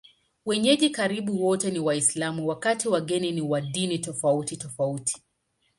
Wenyeji 0.45 0.89
karibu 0.89 1.45
wote 1.45 1.71
ni 1.71 1.79
Waislamu, 1.79 2.47
wakati 2.47 2.87
wageni 2.89 3.31
ni 3.31 3.41
wa 3.41 3.61
dini 3.61 3.99
tofautitofauti. 3.99 5.21